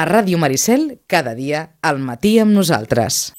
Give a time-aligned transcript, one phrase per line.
[0.00, 3.34] A Ràdio Maricel, cada dia, al matí amb nosaltres.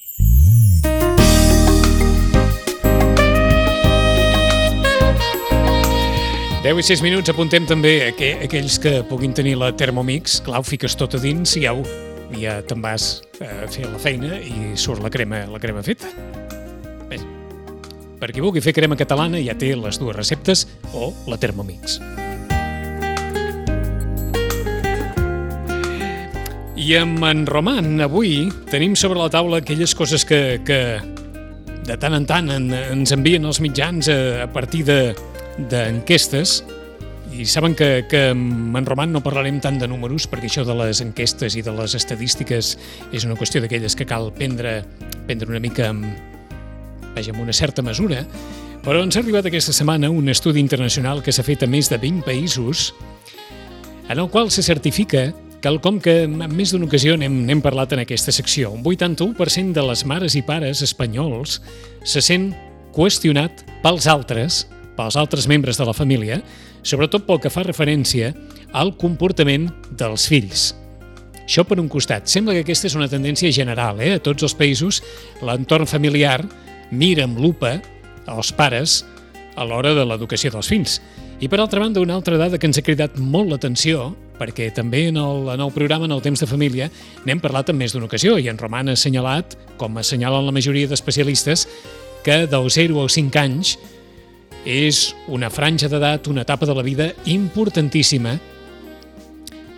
[6.62, 10.62] Deu i 6 minuts, apuntem també a que aquells que puguin tenir la Thermomix, clar,
[10.62, 11.82] ho fiques tot a dins i au,
[12.38, 13.10] ja te'n vas
[13.42, 16.14] a fer la feina i surt la crema, la crema feta.
[17.10, 17.24] Bé,
[18.22, 21.98] per qui vulgui fer crema catalana ja té les dues receptes o la Thermomix.
[26.82, 30.98] I amb en Roman, avui, tenim sobre la taula aquelles coses que, que
[31.86, 36.54] de tant en tant en, ens envien els mitjans a, a partir d'enquestes.
[36.66, 40.66] De, i saben que, que amb en Roman no parlarem tant de números perquè això
[40.66, 42.74] de les enquestes i de les estadístiques
[43.14, 44.80] és una qüestió d'aquelles que cal prendre,
[45.30, 46.10] prendre una mica amb,
[47.14, 48.26] vaja, amb una certa mesura,
[48.82, 52.02] però ens ha arribat aquesta setmana un estudi internacional que s'ha fet a més de
[52.02, 52.90] 20 països
[54.10, 55.30] en el qual se certifica
[55.62, 58.72] quelcom que en més d'una ocasió n'hem parlat en aquesta secció.
[58.74, 61.60] Un 81% de les mares i pares espanyols
[62.04, 62.52] se sent
[62.96, 64.66] qüestionat pels altres,
[64.98, 66.42] pels altres membres de la família,
[66.84, 68.34] sobretot pel que fa referència
[68.74, 70.72] al comportament dels fills.
[71.46, 72.30] Això per un costat.
[72.32, 74.16] Sembla que aquesta és una tendència general, eh?
[74.18, 75.02] A tots els països,
[75.46, 76.40] l'entorn familiar
[76.92, 77.78] mira amb lupa
[78.32, 79.02] els pares
[79.56, 81.00] a l'hora de l'educació dels fills.
[81.42, 85.06] I per altra banda, una altra dada que ens ha cridat molt l'atenció, perquè també
[85.12, 86.90] en el, el programa, en el temps de família,
[87.28, 90.90] n'hem parlat en més d'una ocasió i en Roman ha assenyalat, com assenyalen la majoria
[90.90, 91.68] d'especialistes,
[92.26, 93.76] que del 0 als 5 anys
[94.66, 98.38] és una franja d'edat, una etapa de la vida importantíssima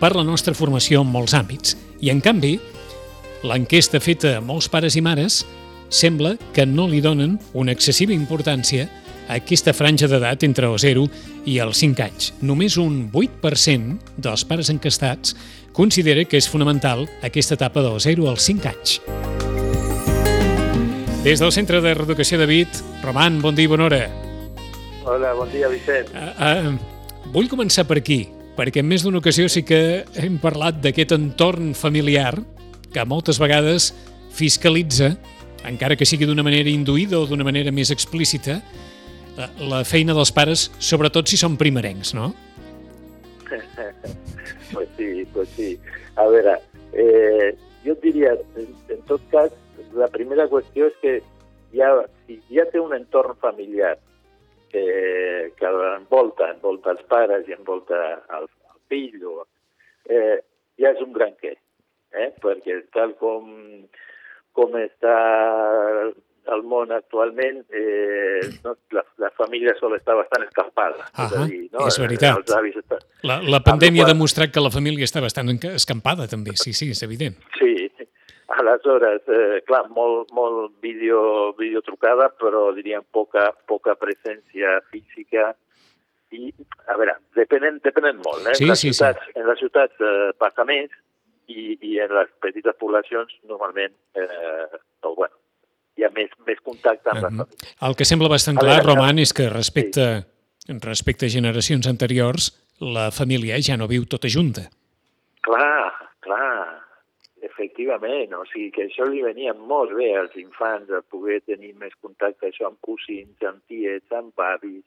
[0.00, 1.76] per la nostra formació en molts àmbits.
[2.00, 2.58] I, en canvi,
[3.44, 5.42] l'enquesta feta a molts pares i mares
[5.88, 8.88] sembla que no li donen una excessiva importància
[9.28, 11.06] aquesta franja d'edat entre els 0
[11.48, 12.32] i els 5 anys.
[12.42, 15.34] Només un 8% dels pares encastats
[15.74, 18.98] considera que és fonamental aquesta etapa del 0 als 5 anys.
[21.24, 24.02] Des del Centre de Reeducació de Vit, Roman, bon dia i bona hora.
[25.04, 26.12] Hola, bon dia, Vicent.
[26.12, 30.82] Uh, uh, vull començar per aquí, perquè en més d'una ocasió sí que hem parlat
[30.84, 32.34] d'aquest entorn familiar
[32.92, 33.94] que moltes vegades
[34.36, 35.14] fiscalitza,
[35.64, 38.60] encara que sigui d'una manera induïda o d'una manera més explícita,
[39.38, 42.32] la, la feina dels pares, sobretot si són primerencs, no?
[44.72, 45.74] pues sí, pues sí.
[46.16, 46.58] A veure,
[46.92, 47.52] eh,
[47.84, 49.52] jo diria, en, en tot cas,
[49.94, 51.14] la primera qüestió és que
[51.74, 51.90] ja,
[52.26, 53.96] si ja té un entorn familiar
[54.72, 54.84] que,
[55.58, 58.00] que envolta, envolta els pares i envolta
[58.38, 59.44] el, el fill, o,
[60.10, 60.38] eh,
[60.80, 61.54] ja és un gran què,
[62.14, 62.30] eh?
[62.42, 63.50] perquè tal com,
[64.54, 65.14] com està
[66.52, 71.08] al món actualment eh, no, la, la família sol estar bastant escampada.
[71.14, 71.86] Ah és, a dir, no?
[71.88, 72.54] és veritat.
[72.82, 73.00] Està...
[73.24, 77.02] La, la pandèmia ha demostrat que la família està bastant escampada també, sí, sí, és
[77.06, 77.38] evident.
[77.58, 77.72] Sí,
[78.58, 85.52] aleshores, eh, clar, molt, molt vídeo, videotrucada, però diríem poca, poca presència física
[86.34, 86.50] i,
[86.90, 88.46] a veure, depenen, depenen molt.
[88.50, 88.56] Eh?
[88.58, 89.38] Sí, en les sí, ciutats, sí.
[89.40, 90.92] En les ciutats eh, passa més
[91.48, 95.34] i, i en les petites poblacions normalment, eh, o, bueno,
[95.96, 97.38] hi ha més, més contacte amb uh -huh.
[97.38, 97.88] la família.
[97.88, 100.06] El que sembla bastant clar, veure, Roman, és que respecte,
[100.66, 100.78] sí.
[100.82, 104.62] respecte a generacions anteriors, la família ja no viu tota junta.
[105.40, 106.84] Clar, clar,
[107.42, 108.34] efectivament.
[108.34, 112.48] O sigui que això li venia molt bé als infants, a poder tenir més contacte
[112.48, 114.84] això amb cosins, amb tiets, amb avis,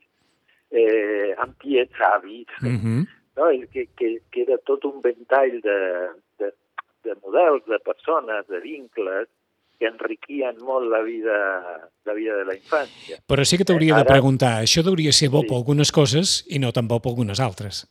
[0.72, 2.47] eh, amb tiets avis.
[2.62, 3.01] Uh -huh.
[3.38, 3.51] no?
[3.51, 5.79] I que, que, que era tot un ventall de,
[6.40, 6.51] de,
[7.03, 9.28] de models, de persones, de vincles,
[9.77, 11.38] que enriquien molt la vida,
[12.05, 13.19] la vida de la infància.
[13.29, 15.51] Però sí que t'hauria eh, de preguntar, això hauria ser bo sí.
[15.51, 17.83] per algunes coses i no tan bo per algunes altres.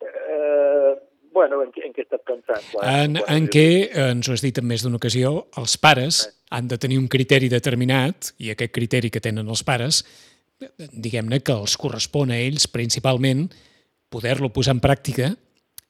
[0.00, 0.94] Eh,
[1.34, 2.62] bueno, en, en què estàs pensant?
[2.72, 5.76] Quan, en, quan en què, eh, ens ho has dit en més d'una ocasió, els
[5.82, 6.32] pares eh.
[6.54, 10.04] han de tenir un criteri determinat, i aquest criteri que tenen els pares,
[10.76, 13.46] diguem-ne que els correspon a ells principalment
[14.10, 15.28] poder-lo posar en pràctica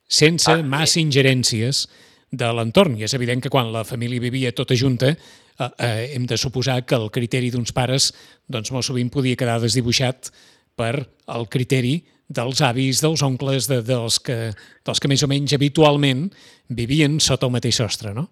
[0.08, 0.66] sense ah, sí.
[0.66, 1.86] massa ingerències
[2.30, 2.98] de l'entorn.
[2.98, 6.84] I és evident que quan la família vivia tota junta, eh, eh, hem de suposar
[6.84, 8.12] que el criteri d'uns pares
[8.46, 10.32] doncs, molt sovint podia quedar desdibuixat
[10.76, 10.94] per
[11.34, 14.52] el criteri dels avis, dels oncles, de, dels, que,
[14.84, 16.28] dels que més o menys habitualment
[16.68, 18.28] vivien sota el mateix sostre, no?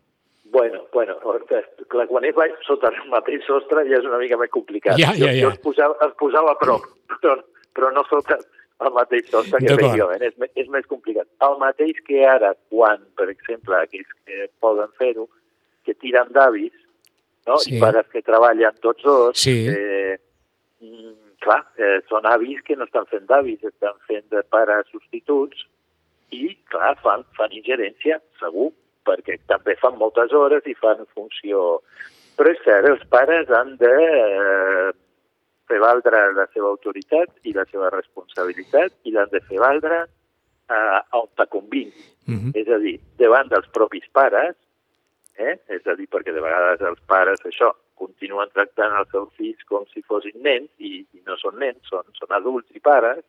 [0.53, 1.17] Bueno, bueno,
[1.97, 4.99] clar, quan és sota el mateix sostre ja és una mica més complicat.
[5.01, 5.33] Ja, ja, ja.
[5.33, 6.85] Jo, jo els, posava, els posava a prop,
[7.17, 7.37] però,
[7.77, 8.39] però no sota
[8.85, 11.29] el mateix sostre, que efectivament és, és més complicat.
[11.47, 15.29] El mateix que ara, quan, per exemple, aquells que poden fer-ho,
[15.87, 16.75] que tiren d'avis,
[17.47, 17.57] no?
[17.63, 17.77] Sí.
[17.77, 19.69] i pares que treballen tots dos, Sí.
[19.71, 20.19] eh,
[20.83, 25.65] mm, clar, eh, són avis que no estan fent d'avis, estan fent de pares substituts,
[26.35, 28.73] i, clar, fan, fan ingerència, segur,
[29.07, 31.81] perquè també fan moltes hores i fan funció...
[32.37, 34.91] Però és cert, els pares han de eh,
[35.69, 41.01] fer valdre la seva autoritat i la seva responsabilitat i l'han de fer valdre eh,
[41.21, 42.07] on te convingui.
[42.27, 42.53] Uh -huh.
[42.55, 44.57] És a dir, davant dels propis pares,
[45.37, 45.59] eh?
[45.69, 49.87] és a dir, perquè de vegades els pares, això, continuen tractant els seus fills com
[49.93, 53.23] si fossin nens i, i no són nens, són, són adults i pares,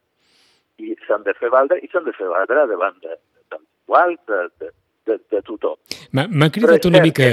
[0.78, 3.16] i s'han de fer valdre i s'han de fer valdre davant de,
[3.52, 4.72] dels iguals, de, de,
[5.08, 5.78] de, de tothom.
[6.12, 7.24] M'ha cridat una mica...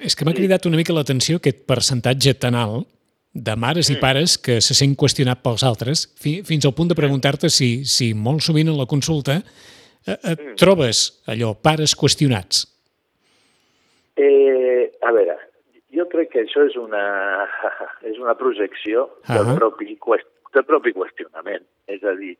[0.00, 2.88] És que m'ha cridat una mica l'atenció aquest percentatge tan alt
[3.34, 6.96] de mares i pares que se sent qüestionat pels altres, fi, fins al punt de
[6.98, 12.62] preguntar-te si, si molt sovint en la consulta eh, et trobes allò, pares qüestionats.
[14.14, 15.34] Eh, a veure,
[15.94, 17.04] jo crec que això és una,
[18.10, 19.42] és una projecció uh -huh.
[19.42, 19.98] del, propi,
[20.54, 21.66] del propi qüestionament.
[21.90, 22.36] És a dir,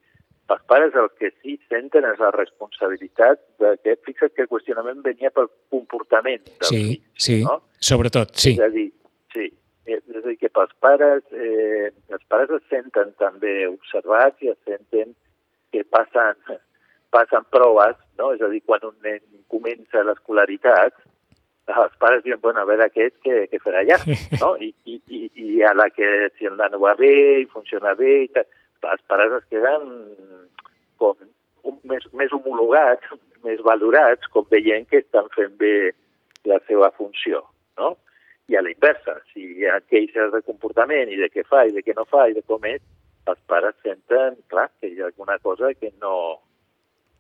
[0.49, 5.03] els pares el que sí senten és la responsabilitat de que, fixa't que el qüestionament
[5.03, 7.63] venia pel comportament del sí, fill, sí, no?
[7.81, 8.53] sobretot, sí.
[8.53, 8.93] És a dir,
[9.33, 9.51] sí,
[9.87, 14.61] és a dir, que pels pares, eh, els pares es senten també observats i es
[14.69, 15.13] senten
[15.73, 16.39] que passen,
[17.15, 18.33] passen proves, no?
[18.37, 19.21] És a dir, quan un nen
[19.53, 20.97] comença l'escolaritat,
[21.69, 24.01] els pares diuen, bueno, a veure aquest què, què farà allà,
[24.43, 24.55] no?
[24.61, 28.25] I, i, i, i a la que si el nano va bé i funciona bé
[28.25, 28.49] i tal,
[28.85, 29.87] els pares es queden
[31.01, 31.17] com
[31.65, 33.15] un, més, més homologats,
[33.45, 35.93] més valorats, com veient que estan fent bé
[36.49, 37.41] la seva funció,
[37.81, 37.95] no?
[38.49, 41.73] I a la inversa, si hi ha queixes de comportament i de què fa i
[41.73, 42.83] de què no fa i de com és,
[43.31, 46.41] els pares senten, clar, que hi ha alguna cosa que no,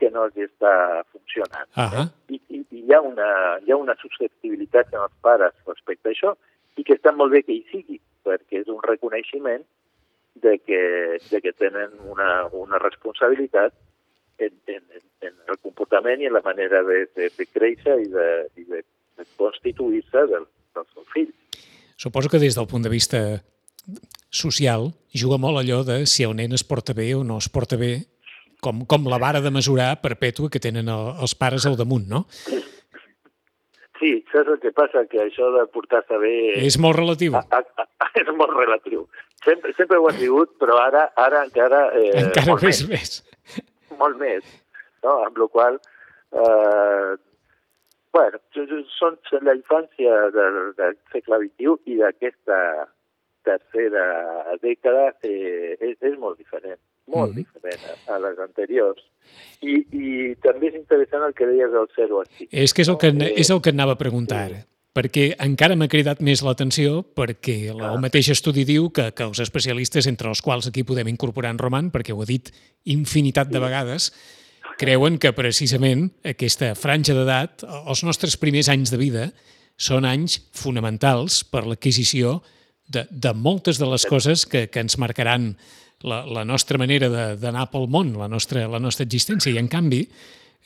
[0.00, 0.74] que no els està
[1.12, 1.70] funcionant.
[1.76, 2.06] Uh -huh.
[2.28, 6.12] I, i, I hi ha, una, hi ha una susceptibilitat en els pares respecte a
[6.12, 6.34] això
[6.76, 9.64] i que està molt bé que hi sigui, perquè és un reconeixement
[10.34, 10.82] de que,
[11.30, 13.72] de que tenen una, una responsabilitat
[14.38, 14.82] en, en,
[15.20, 18.82] en el comportament i en la manera de, de, de créixer i de, i de,
[19.16, 21.62] de constituir-se del, dels seus fills.
[21.96, 23.20] Suposo que des del punt de vista
[24.34, 27.78] social juga molt allò de si el nen es porta bé o no es porta
[27.78, 27.94] bé,
[28.64, 32.24] com, com la vara de mesurar perpètua que tenen el, els pares al damunt, no?
[34.00, 35.04] Sí, saps el que passa?
[35.10, 36.34] Que això de portar-se bé...
[36.66, 37.36] És molt relatiu.
[37.38, 39.06] A, a, a, és molt relatiu.
[39.44, 41.86] Sempre, sempre ho ha sigut, però ara, ara encara...
[42.00, 43.14] Eh, encara més, més.
[44.00, 44.44] Molt més.
[45.04, 45.20] No?
[45.28, 47.14] Amb la qual eh,
[48.14, 48.40] bueno,
[48.98, 52.58] són la infància del, del segle XXI i d'aquesta
[53.44, 54.04] tercera
[54.62, 56.80] dècada eh, és, és molt diferent,
[57.10, 57.42] molt mm -hmm.
[57.42, 59.02] diferent a, a les anteriors.
[59.60, 62.48] I, I també és interessant el que deies del 0 a 6.
[62.50, 63.24] És que és el que, no?
[63.24, 64.60] és el que et anava a preguntar ara.
[64.62, 67.96] Sí perquè encara m'ha cridat més l'atenció perquè el ah.
[67.98, 71.90] mateix estudi diu que, que els especialistes, entre els quals aquí podem incorporar en Roman,
[71.90, 72.52] perquè ho ha dit
[72.84, 74.12] infinitat de vegades,
[74.80, 79.28] creuen que precisament aquesta franja d'edat, els nostres primers anys de vida,
[79.76, 82.38] són anys fonamentals per l'adquisició
[82.86, 85.54] de, de moltes de les coses que, que ens marcaran
[86.04, 87.08] la, la nostra manera
[87.40, 89.54] d'anar pel món, la nostra, la nostra existència.
[89.54, 90.04] I, en canvi,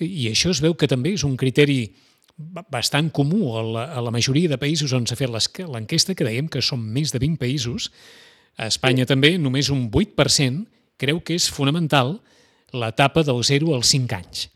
[0.04, 1.84] i això es veu que també és un criteri
[2.70, 6.50] bastant comú a la, a la majoria de països on s'ha fet l'enquesta, que dèiem
[6.50, 7.90] que són més de 20 països,
[8.58, 9.12] a Espanya sí.
[9.12, 10.66] també només un 8%
[10.98, 12.16] creu que és fonamental
[12.72, 14.48] l'etapa del 0 als 5 anys.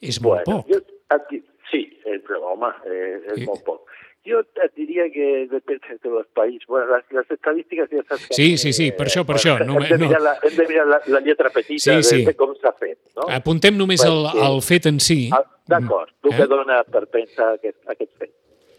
[0.00, 0.70] És molt bueno, poc.
[0.72, 0.80] Jo,
[1.16, 3.48] aquí, sí, eh, però home, eh, és sí.
[3.48, 3.82] molt poc.
[4.24, 6.64] Jo et diria que depèn de los països.
[6.66, 8.36] Bueno, les, les estadístiques ja saps que...
[8.38, 9.58] Sí, sí, sí, per això, per això.
[9.60, 12.22] No, hem, de mirar la, hem de mirar la, la lletra petita sí, sí.
[12.24, 12.96] De, com s'ha fet.
[13.18, 13.28] No?
[13.36, 15.18] Apuntem només Perquè, el, el fet en si.
[15.28, 16.38] Ah, d'acord, el eh?
[16.38, 18.32] que dona per pensar aquest, aquest fet.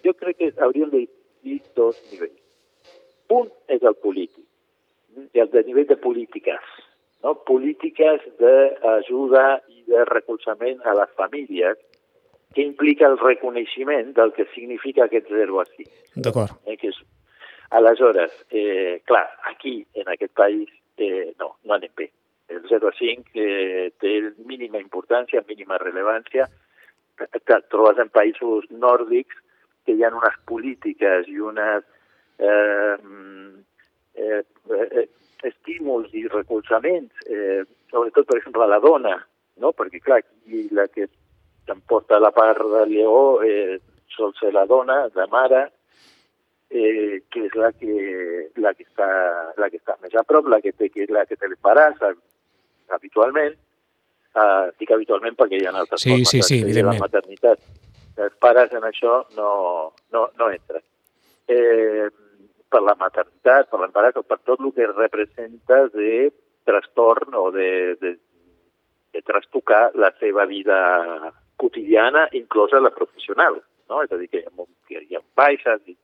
[0.06, 1.04] Jo crec que hauríem de
[1.46, 2.42] dir dos nivells.
[3.38, 4.46] Un és el polític,
[5.34, 6.74] el de nivell de polítiques
[7.25, 7.34] no?
[7.50, 11.82] polítiques d'ajuda i de recolzament a les famílies
[12.55, 15.91] que implica el reconeixement del que significa aquest 0 a 5.
[16.27, 16.55] D'acord.
[16.65, 17.01] Eh, que és...
[17.75, 20.70] Aleshores, eh, clar, aquí, en aquest país,
[21.01, 22.12] eh, no, no anem bé.
[22.48, 24.13] El 0 a 5 eh, té
[24.46, 26.46] mínima importància, mínima rellevància.
[27.25, 29.41] Et trobes en països nòrdics
[29.86, 31.84] que hi ha unes polítiques i unes
[32.38, 32.96] eh,
[34.13, 35.08] eh, eh,
[35.50, 39.16] estímuls i recolzaments, eh, sobretot, per exemple, a la dona,
[39.62, 39.72] no?
[39.78, 41.08] perquè, clar, aquí la que
[41.66, 43.80] s'emporta la part de lleó eh,
[44.16, 45.62] sol ser la dona, la mare,
[46.70, 49.08] eh, que és la que, la, que està,
[49.62, 52.02] la que està més a prop, la que té, que, la que té l'embaràs
[52.96, 53.56] habitualment,
[54.36, 57.64] eh, dic habitualment perquè hi ha altres sí, formes sí, sí, de la maternitat.
[58.16, 59.50] Els pares en això no,
[60.16, 60.84] no, no entren.
[61.52, 62.08] Eh,
[62.75, 66.29] per la maternitat, per l'embaràs per tot el que representa de
[66.67, 67.70] trastorn o de,
[68.01, 68.17] de
[69.15, 73.62] de trastocar la seva vida quotidiana, inclosa la professional.
[73.89, 74.01] No?
[74.03, 75.86] És a dir, que hi ha, que hi ha baixes.
[75.88, 75.96] I...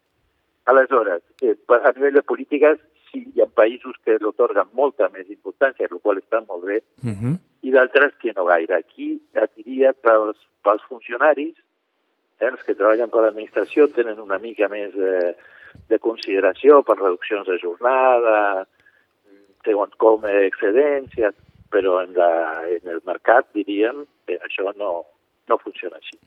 [0.71, 5.89] Aleshores, eh, a nivell de polítiques, sí, hi ha països que l'otorguen molta més importància,
[5.89, 7.35] el qual està molt bé, Uh -huh.
[7.67, 8.75] i d'altres que no gaire.
[8.75, 11.55] Aquí, et diria, pels, pels funcionaris,
[12.39, 15.35] eh, els que treballen per l'administració tenen una mica més eh,
[15.89, 18.65] de consideració per reduccions de jornada,
[19.65, 21.35] segons com eh, excedències,
[21.71, 22.31] però en, la,
[22.67, 24.91] en el mercat, diríem, que això no,
[25.49, 26.19] no funciona així.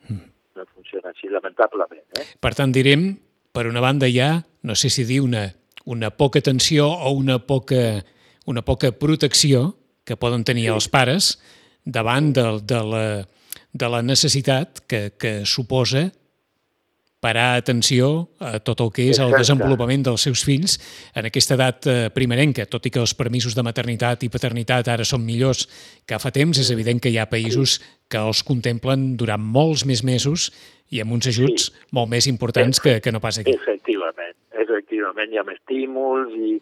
[0.54, 2.04] No funciona així, lamentablement.
[2.20, 2.26] Eh?
[2.40, 3.10] Per tant, direm,
[3.54, 4.32] per una banda hi ha,
[4.62, 5.44] no sé si dir una,
[5.84, 8.02] una poca atenció o una poca,
[8.46, 9.74] una poca protecció
[10.04, 11.34] que poden tenir els pares
[11.84, 13.06] davant de, de, la,
[13.72, 16.08] de la necessitat que, que suposa
[17.24, 20.76] parar atenció a tot el que és el desenvolupament dels seus fills
[21.16, 25.06] en aquesta edat eh, primerenca, tot i que els permisos de maternitat i paternitat ara
[25.08, 25.64] són millors
[26.04, 27.78] que fa temps, és evident que hi ha països
[28.12, 30.50] que els contemplen durant molts més mesos
[30.92, 33.56] i amb uns ajuts molt més importants que, que no pas aquí.
[33.56, 36.58] Efectivament, efectivament, hi ha més estímuls i,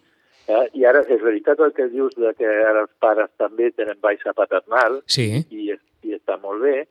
[0.46, 3.98] eh, i ara és veritat el que dius de que ara els pares també tenen
[4.00, 5.72] baixa paternal Sí, i,
[6.06, 6.84] i està molt bé,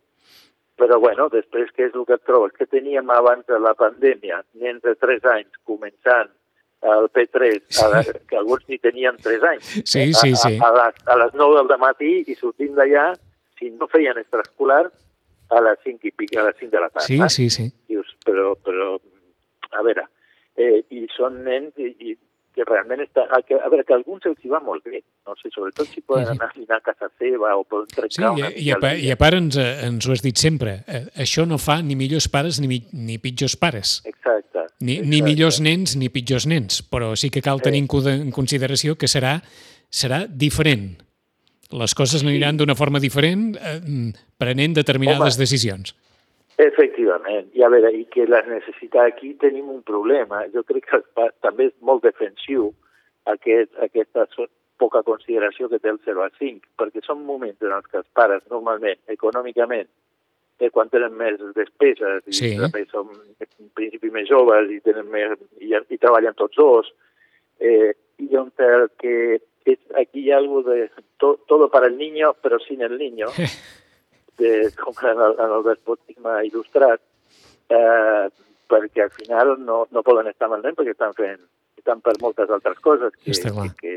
[0.81, 2.53] però bueno, després què és el que et trobes?
[2.57, 6.31] Que teníem abans de la pandèmia, nens de 3 anys començant
[6.81, 10.55] el P3, a la, que alguns ni tenien 3 anys, Sí, eh, sí, a, sí.
[10.57, 13.11] A, a, les, a les 9 del matí i sortint d'allà,
[13.59, 14.87] si no feien extraescolar,
[15.51, 17.05] a les 5 i pic, a les 5 de la tarda.
[17.05, 17.67] sí, sí, sí.
[17.91, 18.95] Dius, però, però,
[19.77, 20.07] a veure,
[20.57, 22.17] eh, i són nens i, i
[22.55, 23.23] que realment està...
[23.31, 26.01] A, que, a veure, que alguns els hi va molt bé, no sé, sobretot si
[26.01, 28.93] poden anar a dinar a casa seva o poden trencar Sí, una i, i, a,
[29.07, 31.95] i a part ens, eh, ens ho has dit sempre, eh, això no fa ni
[31.99, 34.01] millors pares ni, ni pitjors pares.
[34.05, 34.65] Exacte.
[34.81, 35.23] Ni, ni exacte.
[35.29, 39.07] millors nens ni pitjors nens, però sí que cal tenir en co- en consideració que
[39.07, 39.37] serà,
[39.91, 40.97] serà diferent.
[41.71, 43.79] Les coses aniran d'una forma diferent eh,
[44.41, 45.43] prenent determinades Home.
[45.45, 45.93] decisions.
[46.61, 47.49] Efectivament.
[47.57, 50.43] I a veure, i que la necessitat aquí tenim un problema.
[50.53, 52.71] Jo crec que també és molt defensiu
[53.31, 54.27] aquest, aquesta
[54.81, 58.09] poca consideració que té el 0 a 5, perquè són moments en els que els
[58.17, 59.89] pares normalment, econòmicament,
[60.61, 62.51] eh, quan tenen més despeses i Sí.
[62.57, 66.91] també són en principi més joves i, tenen més, i, i treballen tots dos,
[67.59, 71.97] eh, i on el que és, aquí hi ha algo de to, todo para el
[71.97, 73.27] niño, pero sin el niño,
[74.41, 77.03] de, com en el, en el despotisme il·lustrat,
[77.71, 78.27] eh,
[78.71, 81.41] perquè al final no, no poden estar nen perquè estan fent
[81.81, 83.69] estan per moltes altres coses que, Està clar.
[83.81, 83.95] que,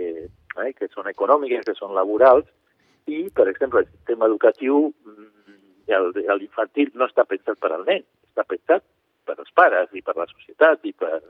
[0.65, 2.49] eh, que són econòmiques, que són laborals,
[3.07, 7.85] i, per exemple, el sistema educatiu, mm, el, el infantil no està pensat per al
[7.85, 8.85] nen, està pensat
[9.29, 11.21] per als pares i per la societat, i per,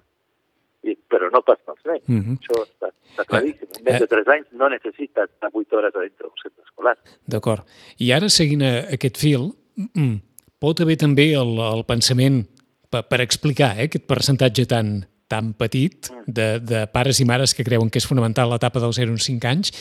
[0.85, 2.05] i, però no pas pels nens.
[2.09, 2.37] Mhm.
[2.39, 3.71] Això està, està claríssim.
[3.79, 6.97] Un nen de 3 anys no necessita estar 8 hores a dintre d'un centre escolar.
[7.27, 7.65] D'acord.
[7.99, 9.51] I ara, seguint eh, aquest fil,
[9.81, 10.15] mm,
[10.61, 12.45] pot haver també el, el pensament,
[12.91, 14.97] per, per explicar eh, aquest percentatge tan,
[15.29, 19.17] tan petit de, de pares i mares que creuen que és fonamental l'etapa dels 0
[19.17, 19.73] als 5 anys,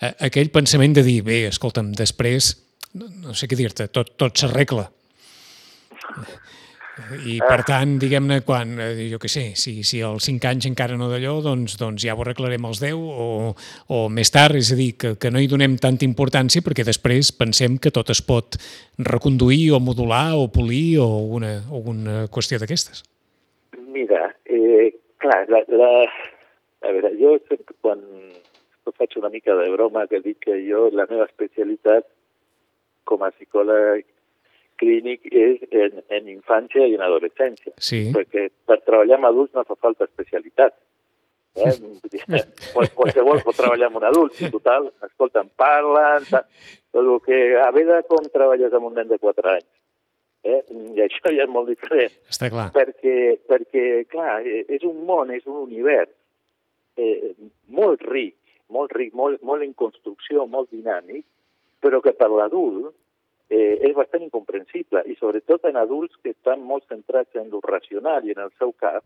[0.00, 2.54] eh, aquell pensament de dir, bé, escolta'm, després,
[2.94, 4.90] no, no sé què dir-te, tot, tot s'arregla.
[7.24, 10.98] I, per tant, diguem-ne, quan, eh, jo què sé, si, si als 5 anys encara
[10.98, 13.28] no d'allò, doncs, doncs ja ho arreglarem als 10 o,
[13.88, 17.32] o més tard, és a dir, que, que no hi donem tanta importància perquè després
[17.36, 18.58] pensem que tot es pot
[18.98, 23.04] reconduir o modular o polir o una, o una qüestió d'aquestes.
[23.90, 24.92] Mira, eh,
[25.22, 25.92] clar, la, la,
[26.86, 28.04] a veure, jo sempre quan
[29.00, 32.04] faig una mica de broma que dic que jo, la meva especialitat
[33.08, 34.04] com a psicòleg
[34.80, 39.64] clínic és en, en infància i en adolescència, Sí, perquè per treballar amb adults no
[39.68, 40.74] fa falta especialitat.
[41.60, 41.72] Eh?
[42.72, 47.68] Qual- Qualsevol pot treballar amb un adult, i total, escolta'm, parlen, però el que a
[47.74, 49.66] veure com treballes amb un nen de 4 anys.
[50.46, 50.60] Eh?
[50.96, 52.70] I això ja és molt diferent està clar.
[52.72, 53.16] perquè,
[53.50, 56.08] perquè clar, és un món, és un univers
[56.96, 57.34] eh,
[57.68, 58.36] molt ric,
[58.72, 61.26] molt ric, molt, molt en construcció, molt dinàmic,
[61.82, 62.94] però que per l'adult
[63.50, 68.26] eh, és bastant incomprensible, i sobretot en adults que estan molt centrats en lo racional
[68.26, 69.04] i en el seu cap,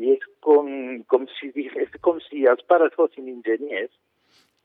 [0.00, 0.70] i és com,
[1.12, 3.92] com, si, és com si els pares fossin enginyers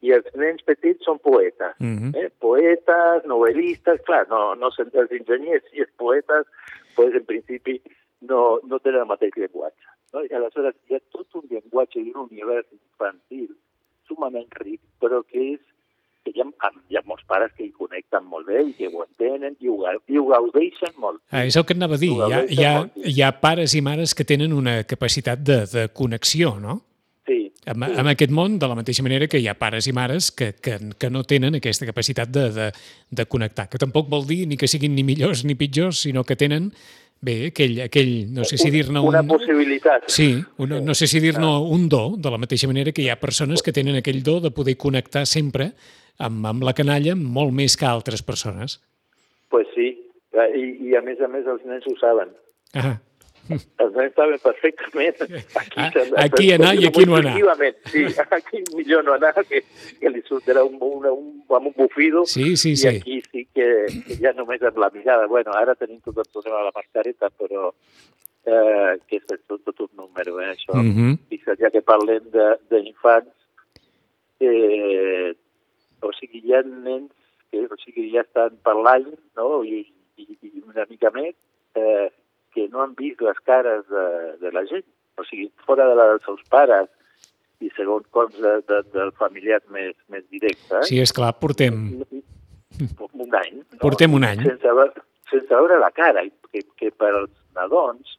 [0.06, 1.76] i els nens petits són poetes.
[1.80, 2.14] Mhm.
[2.16, 2.30] Eh?
[2.40, 6.48] Poetes, novel·listes, clar, no, no són els enginyers i els poetes,
[6.96, 7.82] pues, en principi
[8.22, 9.92] no, no tenen el mateix llenguatge.
[10.14, 10.24] No?
[10.24, 13.50] I aleshores hi ha tot un llenguatge i un univers infantil
[14.08, 15.64] sumament ric, però que és
[16.26, 19.06] que hi ha, hi ha molts pares que hi connecten molt bé i que ho
[19.06, 19.78] entenen i ho,
[20.10, 21.22] i ho gaudeixen molt.
[21.30, 22.12] Ah, és el que et anava a dir.
[22.16, 22.74] Hi ha, hi, ha,
[23.14, 26.82] hi ha pares i mares que tenen una capacitat de, de connexió, no?
[27.26, 30.30] Sí, amb, amb aquest món, de la mateixa manera que hi ha pares i mares
[30.32, 32.68] que, que, que no tenen aquesta capacitat de, de,
[33.10, 36.38] de connectar, que tampoc vol dir ni que siguin ni millors ni pitjors, sinó que
[36.38, 36.72] tenen
[37.26, 39.10] bé, aquell, aquell no sé si dir-ne un...
[39.12, 40.08] Una possibilitat.
[40.12, 40.30] Sí,
[40.62, 43.66] un, no sé si dir-ne un do, de la mateixa manera que hi ha persones
[43.66, 45.72] que tenen aquell do de poder connectar sempre
[46.18, 48.80] amb, amb la canalla molt més que altres persones.
[49.50, 49.92] Pues sí,
[50.36, 52.32] i, i a més a més els nens ho saben.
[52.76, 52.98] Ah,
[53.50, 57.36] Els nens saben perfectament aquí, Ah, s'han de- aquí anar i aquí no anar.
[57.38, 58.06] Efectivament, Sí,
[58.38, 59.62] aquí millor no anar, que,
[60.00, 62.88] que li sortirà un, un, un, amb un bufido, sí, sí, i sí.
[62.88, 63.68] aquí sí que,
[64.08, 65.28] que ja només amb la mirada.
[65.28, 67.70] Bueno, ara tenim tot el problema de la mascareta, però
[68.46, 70.74] eh, que és tot, tot un número, eh, això.
[70.74, 71.18] Mm -hmm.
[71.30, 73.34] Fixa't, ja que parlem de- d'infants,
[74.40, 75.34] eh,
[76.02, 77.12] o sigui, hi ha nens
[77.52, 79.06] que o sigui, ja estan per l'any,
[79.38, 79.86] no?, I,
[80.18, 81.36] i, i una mica més,
[81.76, 82.10] eh,
[82.56, 84.06] que no han vist les cares de,
[84.42, 84.86] de la gent.
[85.20, 86.90] O sigui, fora de la dels seus pares
[87.64, 90.82] i segons com de, de, del familiar més, més directe.
[90.82, 90.88] Eh?
[90.90, 91.78] Sí, és clar, portem,
[93.14, 93.62] un any.
[93.62, 93.80] No?
[93.84, 94.44] portem un any.
[94.44, 98.18] Sense, sense veure la cara, que, que per als nadons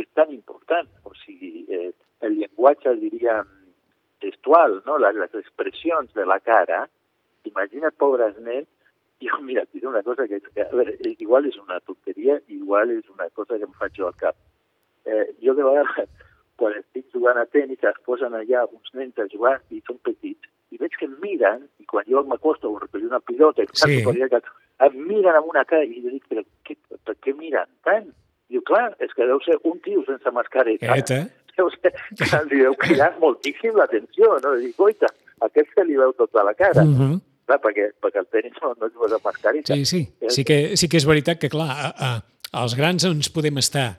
[0.00, 0.88] és tan important.
[1.06, 1.90] O sigui, eh,
[2.26, 3.50] el llenguatge, diríem,
[4.22, 4.98] gestual, no?
[5.02, 6.84] les, les expressions de la cara,
[7.48, 8.68] imagina't, pobres nens,
[9.22, 12.90] jo, mira, et diré una cosa que, que a veure, igual és una tonteria, igual
[12.90, 14.36] és una cosa que em faig jo al cap.
[15.04, 16.08] Eh, jo de vegades,
[16.60, 20.50] quan estic jugant a tenis, es posen allà uns nens a jugar i són petits,
[20.72, 24.02] i veig que em miren, i quan jo m'acosto a recollir una pilota, Sí.
[24.06, 24.42] allà,
[24.86, 28.10] em miren amb una cara, i jo dic, però què, per què miren tant?
[28.52, 30.96] Diu, clar, és que deu ser un tio sense mascareta.
[30.96, 31.22] Eta.
[31.56, 31.90] Deu ser,
[32.48, 34.54] li deu cridar moltíssim l'atenció, no?
[34.56, 36.80] Dic, oita, a aquest se li veu tota la cara.
[36.80, 37.18] Mm -hmm.
[37.46, 39.74] Clar, perquè, perquè el tenis no, no jugues amb mascareta.
[39.74, 40.02] Sí, sí.
[40.30, 42.10] Sí que, sí que és veritat que, clar, a, a,
[42.62, 43.96] els grans ens podem estar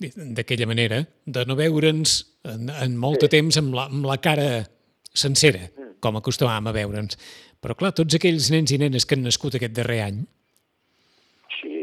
[0.00, 2.16] d'aquella manera, de no veure'ns
[2.48, 4.48] en, en molt de temps amb la, amb la cara
[5.12, 5.66] sencera,
[6.00, 7.18] com acostumàvem a veure'ns.
[7.60, 10.22] Però, clar, tots aquells nens i nenes que han nascut aquest darrer any,
[11.60, 11.74] Sí,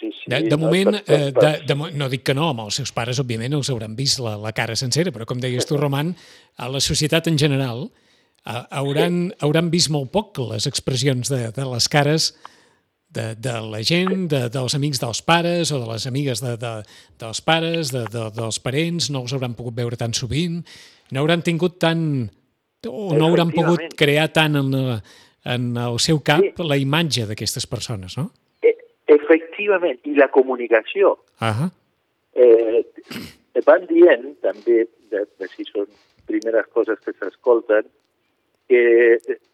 [0.00, 0.30] sí, sí.
[0.32, 1.32] de, de no, moment, per- per- eh,
[1.66, 4.36] de, de, no dic que no, amb els seus pares, òbviament, els hauran vist la,
[4.40, 6.14] la cara sencera, però com deies tu, Roman,
[6.56, 8.07] a la societat en general eh,
[8.44, 12.32] hauran, hauran vist molt poc les expressions de, de les cares
[13.10, 16.72] de, de la gent, de, dels amics dels pares o de les amigues de, de,
[17.20, 20.60] dels pares, de, de, dels parents, no els hauran pogut veure tan sovint,
[21.12, 22.04] no hauran tingut tant
[22.86, 24.98] o no hauran pogut crear tant en, la,
[25.48, 28.28] en el seu cap la imatge d'aquestes persones, no?
[28.62, 28.76] Eh,
[29.16, 31.16] efectivament, i la comunicació.
[31.40, 31.70] Ah
[32.38, 32.84] Eh,
[33.66, 35.88] van dient, també, de, de si són
[36.28, 37.88] primeres coses que s'escolten,
[38.68, 38.82] que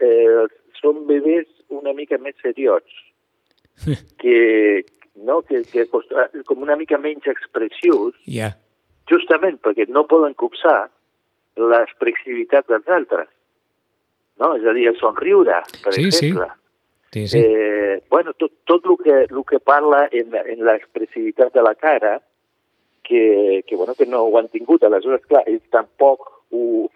[0.03, 0.47] eh,
[0.81, 2.91] són bebès una mica més seriots,
[4.23, 4.85] que,
[5.17, 8.53] no, que, que com una mica menys expressius, ja.
[9.11, 10.89] justament perquè no poden copsar
[11.57, 13.29] l'expressivitat dels altres.
[14.43, 14.55] No?
[14.59, 16.31] És a dir, el somriure, per Sí, sí.
[16.33, 16.49] exemple.
[17.15, 17.39] Sí, sí.
[17.39, 21.75] Eh, bueno, tot, tot el que, el que parla en, la- en l'expressivitat de la
[21.79, 22.17] cara,
[23.07, 24.83] que, que, bueno, que no ho han tingut.
[24.83, 26.89] Aleshores, clar, ells tampoc ho,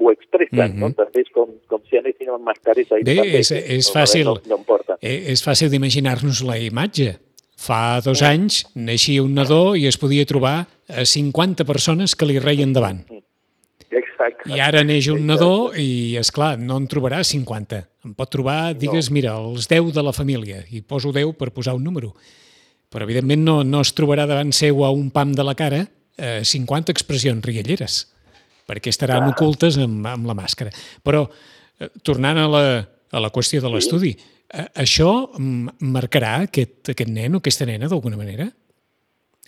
[0.00, 0.88] ho expressen, no?
[0.88, 0.96] Mhm.
[0.98, 2.98] També és com, com si anessin amb mascareta.
[2.98, 4.24] i Bé, també, és- és no, fàcil.
[4.48, 4.96] No, no.
[5.00, 7.18] Eh, és fàcil d'imaginar-nos la imatge.
[7.60, 12.38] Fa dos anys naixia un nadó i es podia trobar a 50 persones que li
[12.38, 13.04] reien davant.
[13.90, 14.48] Exacte.
[14.54, 17.82] I ara neix un nadó i, és clar no en trobarà 50.
[18.06, 20.62] En pot trobar, digues, mira, els 10 de la família.
[20.70, 22.14] I poso 10 per posar un número.
[22.90, 25.84] Però, evidentment, no, no es trobarà davant seu a un pam de la cara
[26.16, 28.12] eh, 50 expressions rialleres,
[28.70, 29.34] perquè estaran Clar.
[29.34, 30.70] ocultes amb, amb la màscara.
[31.02, 31.24] Però,
[31.80, 32.64] eh, tornant a la,
[33.10, 35.10] a la qüestió de l'estudi, eh, això
[35.82, 38.46] marcarà aquest, aquest nen o aquesta nena d'alguna manera?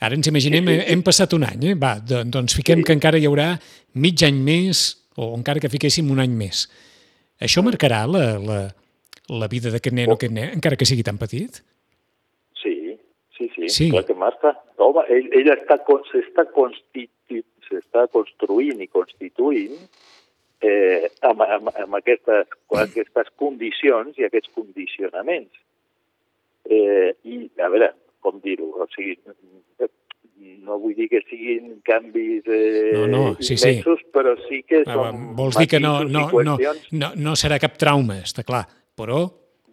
[0.02, 0.92] Ara ens imaginem, Sí, sí, sí.
[0.96, 1.74] hem passat un any, eh?
[1.78, 2.84] Va, do- doncs fiquem Sí.
[2.88, 3.52] que encara hi haurà
[3.94, 4.80] mig any més,
[5.14, 6.64] o encara que fiquéssim un any més.
[7.38, 8.60] Això marcarà la, la,
[9.28, 11.62] la vida d'aquest nen o aquest nen, encara que sigui tan petit?
[12.62, 12.98] Sí,
[13.38, 13.90] sí, sí, Sí.
[13.90, 14.56] clar que marca.
[14.78, 19.74] Home, ell, ell està, con- s'està constitu- s'està construint i constituint
[20.62, 22.52] eh, amb, amb, amb aquestes,
[22.84, 25.58] aquestes condicions i aquests condicionaments.
[26.70, 27.90] Eh, I, a veure,
[28.22, 29.18] com dir-ho, o sigui,
[30.62, 33.78] no vull dir que siguin canvis eh, No, no, sí, sí.
[33.78, 37.58] immensos, però sí que Ah, són Vols dir que no, no, no, no, no serà
[37.62, 38.64] cap trauma, està clar,
[38.98, 39.24] però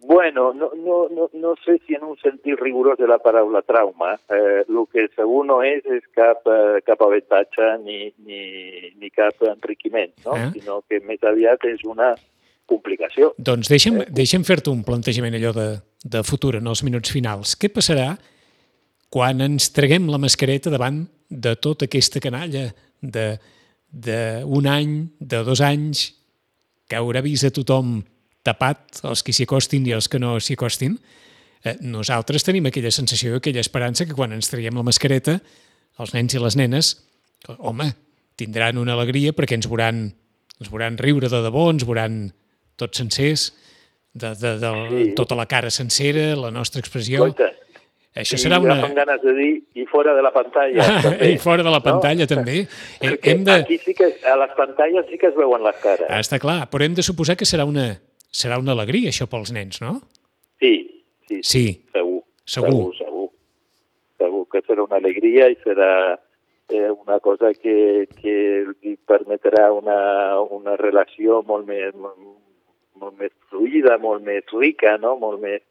[0.02, 4.14] Bueno, no, no, no, no sé si en un sentit rigorós de la paraula trauma,
[4.32, 8.40] eh, el que segur no és és cap, eh, cap avantatge ni, ni,
[8.96, 10.38] ni cap enriquiment, no?
[10.38, 10.50] Eh?
[10.56, 12.14] sinó que més aviat és una
[12.70, 13.34] complicació.
[13.36, 15.68] Doncs deixa'm, deixa'm fer-te un plantejament allò de,
[16.04, 17.56] de futur en els minuts finals.
[17.60, 18.14] Què passarà
[19.12, 22.70] quan ens treguem la mascareta davant de tota aquesta canalla
[23.02, 23.26] de,
[23.90, 26.06] d'un any, de dos anys,
[26.88, 28.00] que haurà vist a tothom
[28.46, 30.96] tapat, els que s'hi acostin i els que no s'hi acostin,
[31.64, 35.38] eh, nosaltres tenim aquella sensació, aquella esperança que quan ens traiem la mascareta,
[36.00, 36.94] els nens i les nenes,
[37.58, 37.90] home,
[38.40, 40.06] tindran una alegria perquè ens veuran,
[40.60, 42.22] ens veuran riure de debò, ens veuran
[42.80, 43.50] tots sencers,
[44.12, 45.08] de, de, de sí.
[45.14, 47.26] tota la cara sencera, la nostra expressió.
[47.28, 47.52] Coita.
[48.20, 48.74] Això I serà una...
[48.82, 50.86] fan ganes de dir, i fora de la pantalla.
[51.04, 52.30] també, I fora de la pantalla, no?
[52.32, 52.56] també.
[53.02, 53.58] Perquè hem de...
[53.62, 56.08] Aquí sí que, a les pantalles sí que es veuen les cares.
[56.08, 57.92] Ah, està clar, però hem de suposar que serà una,
[58.30, 59.98] serà una alegria, això, pels nens, no?
[60.62, 60.74] Sí,
[61.28, 62.22] sí, sí, Sí, segur.
[62.46, 62.70] Segur.
[62.70, 63.28] Segur, segur.
[64.20, 65.90] Segur que serà una alegria i serà
[66.70, 68.36] eh, una cosa que, que
[68.82, 75.16] li permetrà una, una relació molt més, molt més fluida, molt més rica, no?
[75.18, 75.62] molt més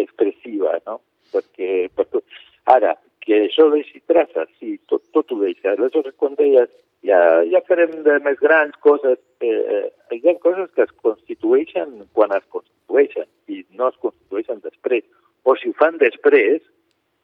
[0.00, 1.00] expressiva, no?
[1.34, 2.40] Perquè, per tot...
[2.70, 5.74] Ara, que això deixi traces, sí, tot, tot ho deixa.
[5.74, 6.70] Aleshores, quan deies,
[7.06, 12.34] ja, ja farem de més grans coses, eh, hi ha coses que es constitueixen quan
[12.36, 15.06] es constitueixen i no es constitueixen després.
[15.44, 16.60] O si ho fan després,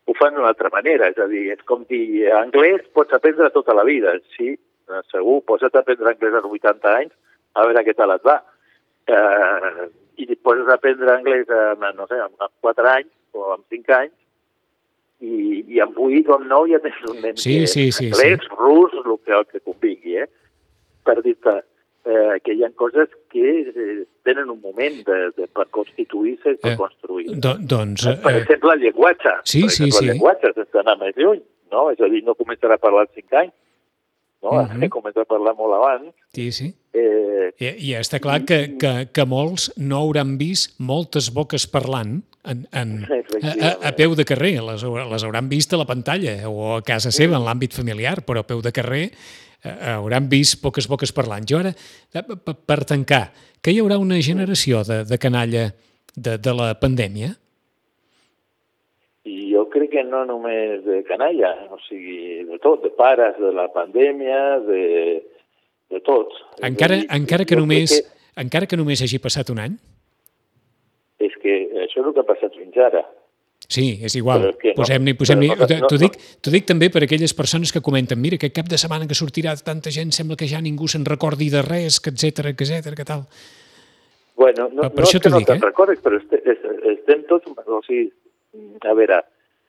[0.06, 1.10] ho fan d'una altra manera.
[1.12, 4.16] És a dir, és com dir, anglès pots aprendre tota la vida.
[4.36, 4.54] Sí,
[5.12, 7.14] segur, pots aprendre anglès als 80 anys,
[7.54, 8.40] a veure què tal et va.
[9.06, 9.88] Eh,
[10.24, 14.14] I pots aprendre anglès amb, no sé, amb 4 anys o amb 5 anys,
[15.20, 18.10] i, i amb 8 o amb 9 ja tens un nen Sí, que sí, sí,
[18.12, 20.28] anglès, rus, el que, el que convingui, eh?
[21.06, 21.54] Per dir-te
[22.06, 26.56] eh, que hi ha coses que eh, tenen un moment de, de, per constituir-se i
[26.62, 27.28] per Eh, construir.
[27.40, 28.04] Do, doncs...
[28.22, 29.32] Per Eh, exemple, el llenguatge.
[29.44, 30.04] Sí, per sí, exemple, sí.
[30.04, 31.40] El llenguatge sense anar més lluny,
[31.72, 31.90] no?
[31.90, 33.52] És a dir, no començarà a parlar als 5 anys,
[34.42, 34.50] no?
[34.50, 34.82] Uh Mhm.
[34.82, 34.88] -huh.
[34.90, 36.14] Comença a parlar molt abans.
[36.34, 36.74] sí, sí.
[36.92, 42.22] Eh, I, I està clar que, que, que molts no hauran vist moltes boques parlant
[42.46, 42.92] en, en,
[43.42, 44.56] a, a, a peu de carrer.
[44.64, 48.44] Les, les hauran vist a la pantalla o a casa seva, en l'àmbit familiar, però
[48.44, 51.46] a peu de carrer eh, hauran vist poques boques parlant.
[51.48, 53.26] Jo ara, eh, per, per tancar,
[53.60, 55.68] que hi haurà una generació de, de canalla
[56.14, 57.34] de, de la pandèmia?
[59.26, 63.50] I jo crec que no només de canalla, o sigui, de tot, de pares, de
[63.54, 64.84] la pandèmia, de,
[65.90, 66.30] de tot.
[66.62, 67.98] Encara, dir, encara, que només,
[68.38, 69.74] encara que només hagi passat un any?
[71.18, 71.56] És que
[71.96, 73.02] això és el que ha passat fins ara.
[73.66, 74.52] Sí, és igual.
[74.60, 74.82] Que no.
[74.82, 75.48] Posem-n'hi, posem-n'hi.
[75.48, 76.18] No- no- T'ho dic,
[76.52, 79.90] dic també per aquelles persones que comenten mira, aquest cap de setmana que sortirà tanta
[79.90, 83.24] gent sembla que ja ningú se'n recordi de res, que etcètera, que etcètera, que tal.
[84.36, 85.66] Bueno, no, Per- no això és que no dic, te'n eh?
[85.66, 86.58] recordes, però este, es,
[86.98, 87.48] estem tots...
[87.66, 88.12] O sigui,
[88.84, 89.22] a veure,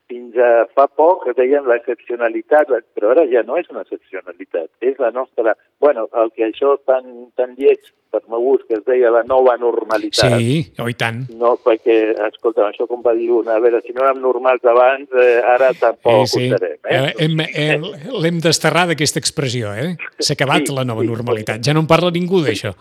[0.07, 5.11] fins a fa poc deien l'excepcionalitat, però ara ja no és una excepcionalitat, és la
[5.11, 5.55] nostra...
[5.83, 9.57] Bueno, el que això tan, tan lleig per meu gust, que es deia la nova
[9.59, 10.37] normalitat.
[10.39, 11.25] Sí, oh, i tant.
[11.37, 11.97] No, perquè,
[12.29, 15.73] escolta, això com va dir una, a veure, si no érem normals abans, eh, ara
[15.77, 16.47] tampoc Eh, sí.
[16.47, 16.77] ho serem.
[16.87, 16.97] Eh?
[16.97, 17.79] Eh, hem, eh,
[18.23, 19.95] L'hem desterrar d'aquesta expressió, eh?
[20.19, 21.11] S'ha acabat Sí, la nova sí.
[21.11, 21.61] normalitat.
[21.67, 22.73] Ja no en parla ningú d'això.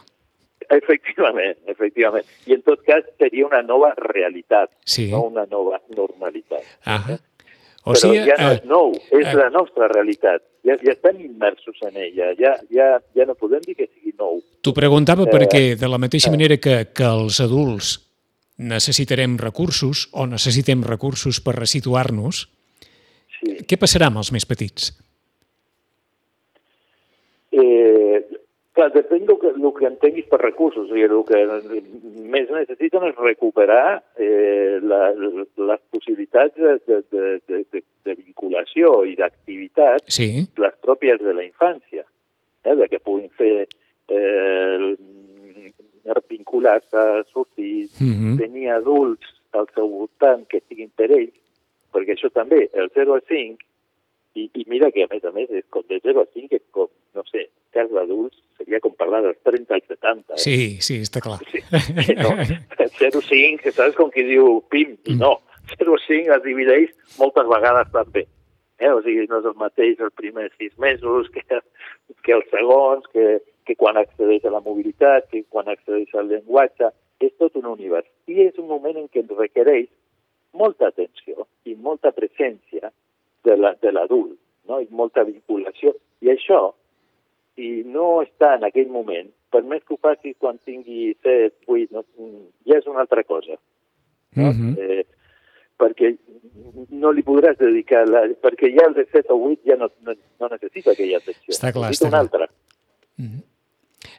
[0.80, 2.26] Efectivament, efectivament.
[2.46, 5.08] I en tot cas seria una nova realitat, Sí.
[5.10, 6.62] no una nova normalitat.
[6.84, 7.18] Ah.
[7.86, 10.42] O Però sigui, ja no eh, és nou, és eh, la nostra realitat.
[10.66, 14.40] Ja, ja estem immersos en ella, ja, ja, ja no podem dir que sigui nou.
[14.60, 18.00] T'ho preguntava Eh, perquè, de la mateixa manera que, que els adults
[18.58, 22.48] necessitarem recursos o necessitem recursos per resituar-nos,
[23.36, 23.52] Sí.
[23.68, 24.90] què passarà amb els més petits?
[27.52, 27.95] Eh,
[28.76, 30.86] clar, depèn del que, del que entenguis per recursos.
[30.86, 31.40] O sigui, el que
[32.32, 39.16] més necessiten és recuperar eh, la, les possibilitats de, de, de, de, de, vinculació i
[39.18, 40.30] d'activitat Sí,
[40.62, 42.04] les pròpies de la infància,
[42.64, 44.94] eh, de que puguin fer eh,
[46.30, 48.38] vinculats a sortir, Mhm.
[48.38, 51.34] tenir adults al seu voltant que siguin per ells,
[51.92, 53.58] perquè això també, el 0 a 5,
[54.36, 56.64] i, i mira que a més a més, és com de 0 a 5 és
[56.76, 57.46] com, no sé,
[57.76, 60.36] cas d'adults seria com parlar dels 30 als 70.
[60.36, 60.40] Eh?
[60.42, 61.38] sí, sí, està clar.
[61.50, 61.62] Sí,
[62.20, 62.32] no.
[63.00, 64.96] 0,5, saps com qui diu PIM?
[65.12, 65.36] I no,
[65.74, 68.26] 0,5 es divideix moltes vegades també.
[68.78, 68.92] Eh?
[68.92, 71.44] O sigui, no és el mateix els primers sis mesos que,
[72.24, 76.92] que els segons, que, que quan accedeix a la mobilitat, que quan accedeix al llenguatge.
[77.24, 78.08] És tot un univers.
[78.28, 79.88] I és un moment en què ens requereix
[80.56, 82.90] molta atenció i molta presència
[83.46, 84.34] de la- de l'adult,
[84.68, 84.80] no?
[84.82, 85.94] i molta vinculació.
[86.20, 86.72] I això,
[87.54, 91.92] si no està en aquell moment, per més que ho faci quan tingui 7, 8,
[91.94, 92.02] no,
[92.66, 93.56] ja és una altra cosa.
[94.36, 94.50] No?
[94.52, 94.74] Mhm.
[94.78, 95.04] eh,
[95.78, 96.10] perquè
[96.90, 100.12] no li podràs dedicar, la, perquè ja el de 7 o 8 ja no, no,
[100.40, 101.52] no necessita aquella atenció.
[101.54, 102.42] Està clar, necessita està una clar.
[102.48, 102.48] altra.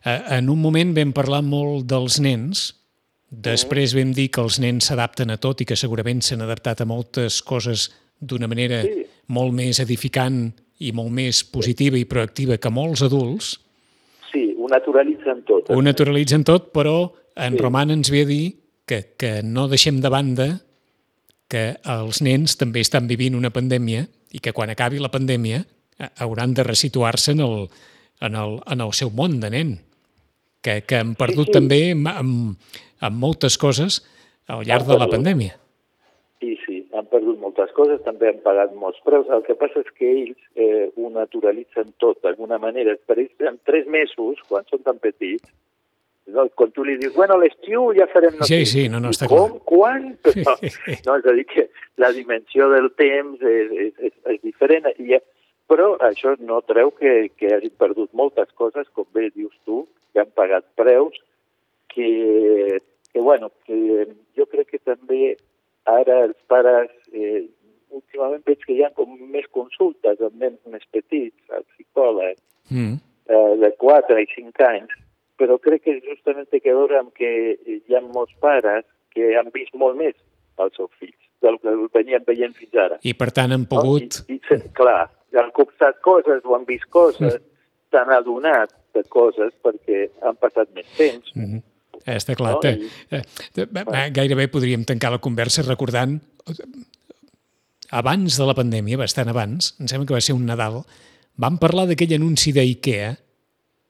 [0.06, 2.74] Eh, En un moment vam parlar molt dels nens,
[3.30, 6.86] després vam dir que els nens s'adapten a tot i que segurament s'han adaptat a
[6.90, 9.06] moltes coses d'una manera Sí.
[9.28, 13.58] Molt més edificant i molt més positiva i proactiva que molts adults,
[14.32, 15.70] Sí, ho naturalitzen tot.
[15.72, 17.60] ho naturalitzen tot, però en Sí.
[17.60, 20.48] Roman ens ve a dir que, que no deixem de banda
[21.48, 26.10] que els nens també estan vivint una pandèmia i que quan acabi la pandèmia eh,
[26.20, 27.70] hauran de resituar-se en, el,
[28.22, 29.78] en, el, en el seu món de nen,
[30.62, 31.56] que, que han perdut sí.
[31.56, 34.02] també amb, amb, amb moltes coses
[34.48, 35.56] al llarg de la pandèmia.
[36.42, 39.28] Sí, sí, han perdut moltes coses, també han pagat molts preus.
[39.30, 42.96] El que passa és que ells eh, ho naturalitzen tot, d'alguna manera.
[43.08, 45.50] Per ells, en tres mesos, quan són tan petits,
[46.28, 48.36] no, quan tu li dius, bueno, l'estiu ja farem...
[48.38, 49.58] No Sí, sí, no, no, està Com?
[49.58, 49.64] clar.
[49.66, 50.10] Quan?
[51.08, 51.68] No, no, és a dir, que
[51.98, 54.92] la dimensió del temps és, és, és, és diferent.
[55.00, 55.18] I,
[55.68, 60.22] però això no treu que, que hagin perdut moltes coses, com bé dius tu, que
[60.22, 61.16] han pagat preus,
[61.90, 62.80] que,
[63.14, 64.06] que bueno, que
[64.38, 65.38] jo crec que també
[65.88, 67.46] ara els pares, eh,
[67.90, 72.38] últimament veig que hi ha com més consultes amb nens més petits, al psicòleg,
[72.70, 72.98] Mm.
[73.32, 74.92] eh, de 4 i 5 anys,
[75.40, 77.30] però crec que justament té que veure amb que
[77.66, 78.84] hi ha molts pares
[79.16, 80.16] que han vist molt més
[80.60, 82.98] els seus fills del que venien veient fins ara.
[83.04, 83.68] I per tant han No?
[83.70, 84.24] pogut...
[84.28, 87.40] I, i, se- clar, han copsat coses o han vist coses,
[87.92, 91.32] s'han adonat de coses perquè han passat més temps.
[91.36, 91.62] Mm -hmm.
[92.08, 92.56] Està clar.
[92.56, 92.70] No?
[92.72, 96.18] I- Eh, gairebé podríem tancar la conversa recordant
[97.92, 100.82] abans de la pandèmia, bastant abans, em sembla que va ser un Nadal,
[101.40, 103.14] vam parlar d'aquell anunci d'IKEA,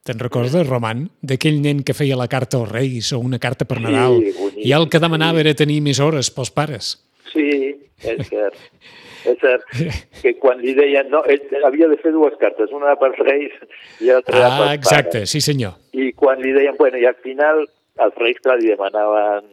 [0.08, 1.08] te'n recordes, Roman?
[1.20, 4.62] D'aquell nen que feia la carta als Reis o una carta per Sí, Nadal, bonic,
[4.64, 5.46] i el que demanava sí.
[5.46, 6.94] era tenir més hores pels pares.
[7.32, 8.54] Sí, és cert.
[9.28, 9.64] És cert
[10.22, 11.24] que quan li deien, no,
[11.66, 13.52] havia de fer dues cartes, una per Reis
[14.00, 15.74] i l'altra Ah, per exacte, sí senyor.
[15.92, 17.66] I quan li deien, bueno, i al final
[18.04, 19.46] els Reis clar, li demanaven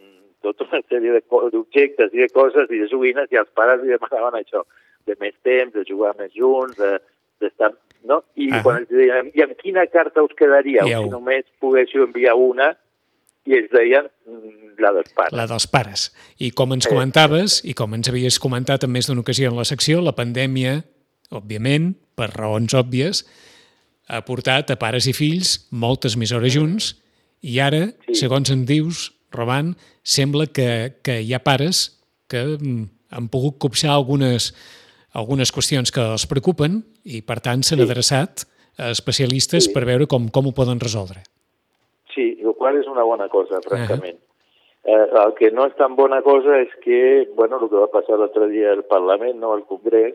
[0.46, 1.22] tota una sèrie de
[1.54, 4.62] d'objectes i de coses i de joguines i els pares li demanaven això,
[5.08, 7.00] de més temps, de jugar més junts, de-
[7.42, 7.72] d'estar...
[8.06, 8.20] No?
[8.38, 8.60] I Ah.
[8.62, 11.04] quan els deien, i amb quina carta us quedaríeu Iau.
[11.04, 12.76] si només poguéssiu enviar una?
[13.50, 15.34] I ells deien mm, la dels pares.
[15.34, 16.04] La dels pares.
[16.38, 19.66] I com ens comentaves, i com ens havies comentat en més d'una ocasió en la
[19.66, 20.84] secció, la pandèmia,
[21.34, 23.24] òbviament, per raons òbvies,
[24.08, 26.92] ha portat a pares i fills moltes més hores junts
[27.46, 28.16] i ara, Sí.
[28.26, 33.92] segons em dius, Roman, sembla que, que hi ha pares que mm, han pogut copsar
[33.94, 34.54] algunes,
[35.14, 37.86] algunes qüestions que els preocupen i, per tant, s'han Sí.
[37.86, 38.46] adreçat
[38.78, 39.74] a especialistes Sí.
[39.74, 41.22] per veure com, com ho poden resoldre.
[42.16, 44.16] Sí, el qual és una bona cosa, francament.
[44.18, 44.26] Uh -huh.
[44.86, 48.18] eh, el que no és tan bona cosa és que, bueno, el que va passar
[48.18, 50.14] l'altre dia al Parlament, no al Congrés,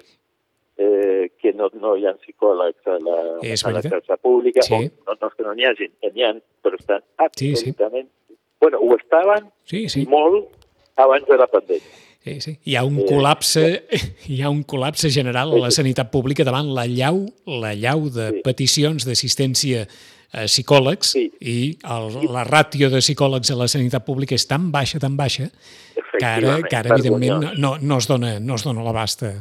[0.80, 4.74] eh, que no, no hi ha psicòlegs a la, És a la xarxa pública, Sí.
[4.74, 6.32] o, no, no és que no n'hi hagi, n'hi ha,
[6.64, 7.02] però estan
[7.36, 7.70] Sí, sí.
[7.70, 8.08] absolutament...
[8.60, 10.06] Bueno, ho estaven Sí, sí.
[10.06, 10.48] molt
[10.96, 11.98] abans de la pandèmia.
[12.24, 12.52] Sí, sí.
[12.68, 13.62] Hi ha un Eh, col·lapse,
[14.28, 18.26] hi ha un col·lapse general a la sanitat pública davant la llau, la llau de
[18.34, 18.42] Sí.
[18.44, 19.86] peticions d'assistència
[20.32, 21.24] a psicòlegs Sí.
[21.40, 25.48] i el, la ràtio de psicòlegs a la sanitat pública és tan baixa, tan baixa,
[26.18, 29.32] que ara, que ara evidentment, no, no es dona, no es dona l'abast a,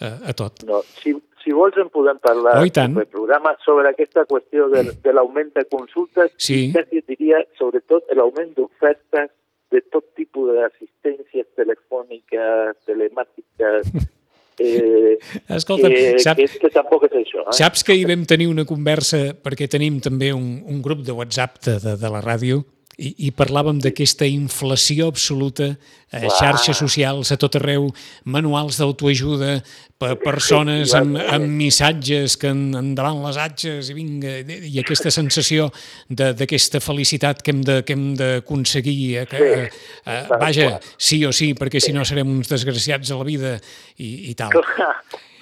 [0.00, 0.62] a tot.
[0.68, 4.82] No, si, si vols en podem parlar Oh, en el programa sobre aquesta qüestió de,
[5.02, 6.66] de l'augment de consultes Sí.
[6.68, 9.30] i quasi diria sobretot l'augment d'ofertes
[9.72, 13.86] de tot tipus d'assistències telefòniques, telemàtiques,
[14.60, 15.16] eh,
[15.56, 17.44] Escolta, que, sap, que, és que tampoc és això.
[17.44, 17.56] Eh?
[17.58, 21.60] Saps que ahir vam tenir una conversa, perquè tenim també un, un grup de WhatsApp
[21.66, 22.62] de, de, de la ràdio,
[22.98, 25.74] i, i parlàvem d'aquesta inflació absoluta
[26.10, 26.30] Clar.
[26.38, 27.90] xarxes socials a tot arreu,
[28.24, 29.58] manuals d'autoajuda
[30.00, 35.68] per persones amb, amb missatges que en, endavant les atxes i vinga, i aquesta sensació
[36.08, 39.70] d'aquesta felicitat que hem de- que hem d'aconseguir, eh, que, eh,
[40.06, 43.58] eh, vaja, sí o sí, perquè si no serem uns desgraciats a la vida
[43.98, 44.50] i, i tal.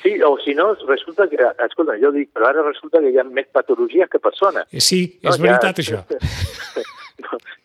[0.04, 3.24] Sí, o si no, resulta que, escolta, jo dic, però ara resulta que hi ha
[3.24, 4.66] més patologies que persones.
[4.72, 6.02] Eh, Sí, és No, ja- veritat això.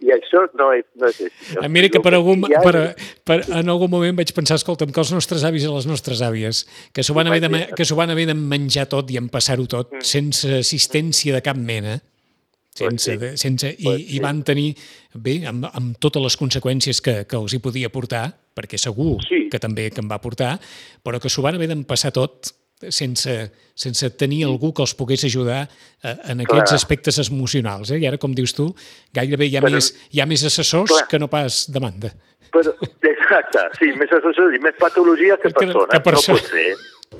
[0.09, 1.57] No, I això no és, no és així.
[1.61, 5.13] Ah, Mira que per algun, per, per, en algun moment vaig pensar, escolta'm, que els
[5.13, 8.35] nostres avis i les nostres àvies, que s'ho van, haver de, que van haver de
[8.37, 10.05] menjar tot i emppassar-ho tot, Mm.
[10.05, 11.99] sense assistència de cap mena,
[12.75, 13.17] sense, sí.
[13.17, 14.19] de, sense, i, Pues i sí.
[14.23, 14.75] van tenir,
[15.13, 19.47] bé, amb, amb totes les conseqüències que, que els hi podia portar, perquè segur Sí.
[19.51, 20.59] que també que en va portar,
[21.03, 22.53] però que s'ho van haver d'empassar tot
[22.87, 26.79] sense, sense tenir algú que els pogués ajudar eh, en aquests Clar.
[26.79, 27.91] aspectes emocionals.
[27.91, 27.99] Eh?
[27.99, 28.69] I ara, com dius tu,
[29.13, 31.07] gairebé hi ha, Però- més, hi ha més assessors Clar.
[31.11, 32.13] que no pas demanda.
[32.49, 32.71] Però,
[33.05, 35.91] exacte, sí, més assessors i més patologies que Que- persones.
[35.91, 36.75] que perso- No pot ser.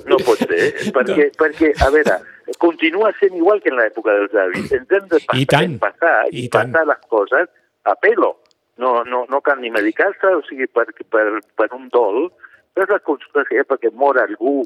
[0.06, 2.16] No pot ser, perquè, perquè, a veure,
[2.58, 4.70] continua sent igual que en l'època dels avis.
[4.72, 6.70] Ens hem de I passar, tant, passar i i, tant.
[6.72, 7.48] passar les coses
[7.84, 8.36] a pelo.
[8.78, 12.30] No, no, no cal ni medicar-se, o sigui, per, per, per un dol.
[12.72, 13.02] Però les
[13.50, 14.62] hi ha perquè mor algú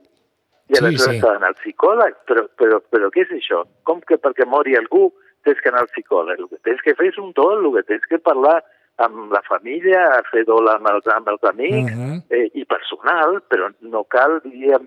[0.72, 1.20] I aleshores sí.
[1.20, 2.16] s'ha d'anar al psicòleg.
[2.28, 3.64] Però, però, però què és això?
[3.88, 5.10] Com que perquè mori algú
[5.44, 6.40] tens que anar al psicòleg?
[6.40, 8.62] El que tens que fer és un dol, el que tens que parlar
[9.04, 12.18] amb la família, fer dol amb els, amb els amics, Uh -huh.
[12.30, 14.86] eh, i personal, però no cal, diríem,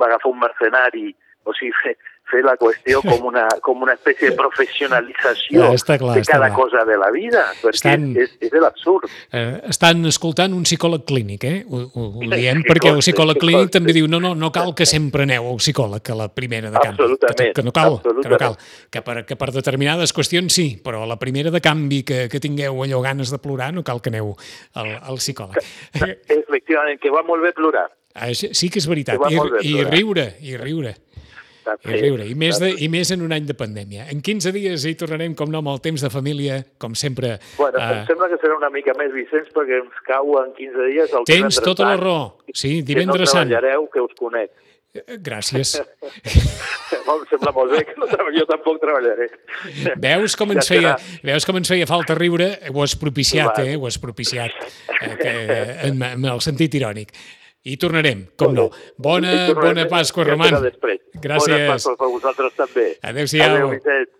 [0.00, 1.96] agafar un mercenari, o sigui, fer,
[2.30, 6.48] fer la qüestió com una, com una espècie de professionalització Ja, està clar, de cada
[6.48, 6.56] clar.
[6.56, 9.08] cosa de la vida, perquè Estan- és, és l'absurd.
[9.32, 11.64] Eh, estan escoltant un psicòleg clínic, eh?
[11.68, 14.50] Ho, ho, ho Sí, diem que perquè el psicòleg clínic també diu no, no, no
[14.52, 16.96] cal que sempre aneu al psicòleg, que la primera de canvi.
[16.98, 18.56] Absolutament, Que, que no cal, que no cal.
[18.90, 22.40] Que per, que per determinades qüestions sí, però a la primera de canvi que, que
[22.40, 24.34] tingueu allò ganes de plorar no cal que aneu
[24.74, 25.62] al, al psicòleg.
[26.02, 27.86] Eh, Efectivament, que va molt bé plorar.
[28.16, 29.20] eh, sí que és veritat.
[29.30, 29.38] I,
[29.70, 30.94] I riure, i riure.
[31.74, 32.00] I També.
[32.00, 34.06] riure, i més, de, i més en un any de pandèmia.
[34.12, 37.36] En 15 dies hi tornarem, com no, amb el temps de família, com sempre.
[37.56, 40.92] Bueno, eh, em sembla que serà una mica més, Vicenç, perquè ens cau en 15
[40.92, 42.30] dies el Tens tota la raó.
[42.52, 43.50] Sí, que divendres no sant.
[43.50, 44.54] treballareu, que us conec.
[44.96, 45.76] Eh, Gràcies.
[46.96, 49.28] em sembla molt bé que no treballo, jo tampoc treballaré.
[50.02, 50.94] Veus com ens feia,
[51.26, 52.52] veus com ens feia falta riure?
[52.72, 53.74] Ho has propiciat, eh?
[53.76, 54.54] Ho has propiciat
[55.00, 55.34] eh, que,
[55.90, 57.12] en, en el sentit irònic.
[57.66, 58.68] I tornarem, com no.
[58.96, 60.54] Bona, bona Pasqua, Roman.
[60.54, 61.48] Gràcies.
[61.50, 62.86] Bona Pasqua per vosaltres també.
[63.02, 63.56] Adéu-siau.
[63.56, 64.12] Adéu, Vicenç.